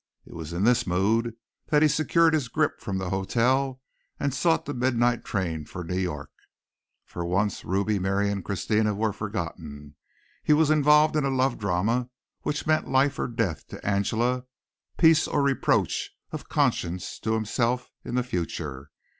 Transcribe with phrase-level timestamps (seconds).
[0.25, 1.35] It was in this mood
[1.67, 3.83] that he secured his grip from the hotel
[4.19, 6.31] and sought the midnight train for New York.
[7.05, 9.93] For once Ruby, Miriam, Christina, were forgotten.
[10.41, 12.09] He was involved in a love drama
[12.41, 14.45] which meant life or death to Angela,
[14.97, 18.89] peace or reproach of conscience to himself in the future.